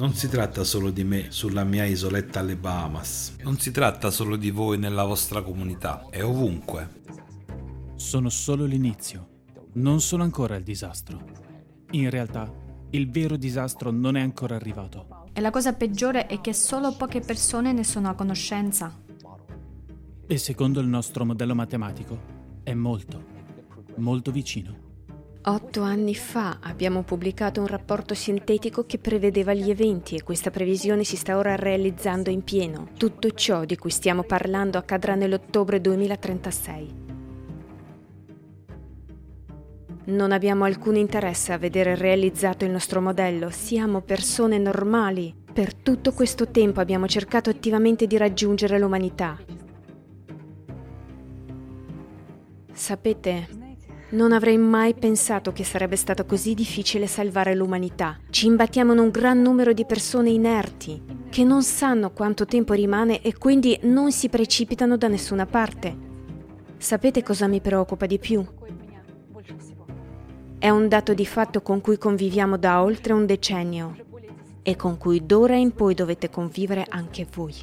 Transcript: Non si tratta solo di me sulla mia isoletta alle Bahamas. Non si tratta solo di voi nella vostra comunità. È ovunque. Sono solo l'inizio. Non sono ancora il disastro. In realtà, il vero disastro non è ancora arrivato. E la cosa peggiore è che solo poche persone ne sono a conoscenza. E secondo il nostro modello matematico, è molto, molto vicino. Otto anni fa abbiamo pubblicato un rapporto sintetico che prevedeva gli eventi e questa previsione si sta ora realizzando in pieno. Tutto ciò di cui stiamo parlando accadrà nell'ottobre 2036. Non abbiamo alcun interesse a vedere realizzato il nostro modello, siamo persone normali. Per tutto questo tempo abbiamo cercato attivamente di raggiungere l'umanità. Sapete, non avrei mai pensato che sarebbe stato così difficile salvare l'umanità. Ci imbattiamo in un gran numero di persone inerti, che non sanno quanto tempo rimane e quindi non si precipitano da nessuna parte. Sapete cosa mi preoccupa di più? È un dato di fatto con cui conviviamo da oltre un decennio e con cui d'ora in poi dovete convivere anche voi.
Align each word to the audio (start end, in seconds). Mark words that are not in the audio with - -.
Non 0.00 0.14
si 0.14 0.30
tratta 0.30 0.64
solo 0.64 0.90
di 0.90 1.04
me 1.04 1.26
sulla 1.28 1.62
mia 1.62 1.84
isoletta 1.84 2.40
alle 2.40 2.56
Bahamas. 2.56 3.34
Non 3.42 3.58
si 3.58 3.70
tratta 3.70 4.10
solo 4.10 4.36
di 4.36 4.50
voi 4.50 4.78
nella 4.78 5.04
vostra 5.04 5.42
comunità. 5.42 6.06
È 6.08 6.24
ovunque. 6.24 7.02
Sono 7.96 8.30
solo 8.30 8.64
l'inizio. 8.64 9.28
Non 9.74 10.00
sono 10.00 10.22
ancora 10.22 10.56
il 10.56 10.62
disastro. 10.62 11.22
In 11.90 12.08
realtà, 12.08 12.50
il 12.92 13.10
vero 13.10 13.36
disastro 13.36 13.90
non 13.90 14.16
è 14.16 14.22
ancora 14.22 14.54
arrivato. 14.54 15.26
E 15.34 15.40
la 15.42 15.50
cosa 15.50 15.74
peggiore 15.74 16.26
è 16.28 16.40
che 16.40 16.54
solo 16.54 16.96
poche 16.96 17.20
persone 17.20 17.74
ne 17.74 17.84
sono 17.84 18.08
a 18.08 18.14
conoscenza. 18.14 18.98
E 20.26 20.38
secondo 20.38 20.80
il 20.80 20.86
nostro 20.86 21.26
modello 21.26 21.54
matematico, 21.54 22.18
è 22.62 22.72
molto, 22.72 23.22
molto 23.96 24.30
vicino. 24.30 24.89
Otto 25.42 25.80
anni 25.80 26.14
fa 26.14 26.58
abbiamo 26.60 27.02
pubblicato 27.02 27.60
un 27.60 27.66
rapporto 27.66 28.12
sintetico 28.12 28.84
che 28.84 28.98
prevedeva 28.98 29.54
gli 29.54 29.70
eventi 29.70 30.14
e 30.14 30.22
questa 30.22 30.50
previsione 30.50 31.02
si 31.02 31.16
sta 31.16 31.38
ora 31.38 31.56
realizzando 31.56 32.28
in 32.28 32.44
pieno. 32.44 32.88
Tutto 32.98 33.30
ciò 33.30 33.64
di 33.64 33.74
cui 33.78 33.88
stiamo 33.88 34.22
parlando 34.22 34.76
accadrà 34.76 35.14
nell'ottobre 35.14 35.80
2036. 35.80 36.94
Non 40.04 40.30
abbiamo 40.30 40.64
alcun 40.64 40.96
interesse 40.96 41.54
a 41.54 41.58
vedere 41.58 41.94
realizzato 41.94 42.66
il 42.66 42.70
nostro 42.70 43.00
modello, 43.00 43.48
siamo 43.48 44.02
persone 44.02 44.58
normali. 44.58 45.34
Per 45.50 45.74
tutto 45.74 46.12
questo 46.12 46.48
tempo 46.50 46.80
abbiamo 46.80 47.06
cercato 47.06 47.48
attivamente 47.48 48.06
di 48.06 48.18
raggiungere 48.18 48.78
l'umanità. 48.78 49.38
Sapete, 52.72 53.59
non 54.10 54.32
avrei 54.32 54.58
mai 54.58 54.94
pensato 54.94 55.52
che 55.52 55.64
sarebbe 55.64 55.96
stato 55.96 56.24
così 56.24 56.54
difficile 56.54 57.06
salvare 57.06 57.54
l'umanità. 57.54 58.18
Ci 58.30 58.46
imbattiamo 58.46 58.92
in 58.92 58.98
un 58.98 59.10
gran 59.10 59.40
numero 59.40 59.72
di 59.72 59.84
persone 59.84 60.30
inerti, 60.30 61.02
che 61.30 61.44
non 61.44 61.62
sanno 61.62 62.10
quanto 62.10 62.44
tempo 62.44 62.72
rimane 62.72 63.20
e 63.22 63.36
quindi 63.38 63.78
non 63.82 64.10
si 64.10 64.28
precipitano 64.28 64.96
da 64.96 65.08
nessuna 65.08 65.46
parte. 65.46 66.08
Sapete 66.76 67.22
cosa 67.22 67.46
mi 67.46 67.60
preoccupa 67.60 68.06
di 68.06 68.18
più? 68.18 68.44
È 70.58 70.68
un 70.68 70.88
dato 70.88 71.14
di 71.14 71.26
fatto 71.26 71.62
con 71.62 71.80
cui 71.80 71.96
conviviamo 71.96 72.56
da 72.56 72.82
oltre 72.82 73.12
un 73.12 73.26
decennio 73.26 73.96
e 74.62 74.76
con 74.76 74.98
cui 74.98 75.24
d'ora 75.24 75.56
in 75.56 75.72
poi 75.72 75.94
dovete 75.94 76.28
convivere 76.28 76.84
anche 76.88 77.26
voi. 77.32 77.54